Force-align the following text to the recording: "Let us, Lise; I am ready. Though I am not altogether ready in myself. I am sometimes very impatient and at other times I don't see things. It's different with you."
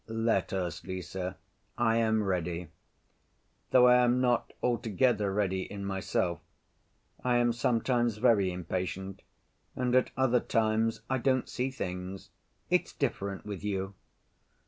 "Let 0.07 0.51
us, 0.51 0.83
Lise; 0.83 1.15
I 1.77 1.97
am 1.97 2.23
ready. 2.23 2.69
Though 3.69 3.85
I 3.87 3.97
am 3.97 4.19
not 4.19 4.51
altogether 4.63 5.31
ready 5.31 5.61
in 5.61 5.85
myself. 5.85 6.39
I 7.23 7.37
am 7.37 7.53
sometimes 7.53 8.17
very 8.17 8.51
impatient 8.51 9.21
and 9.75 9.93
at 9.95 10.09
other 10.17 10.39
times 10.39 11.01
I 11.07 11.19
don't 11.19 11.47
see 11.47 11.69
things. 11.69 12.31
It's 12.71 12.93
different 12.93 13.45
with 13.45 13.63
you." 13.63 13.93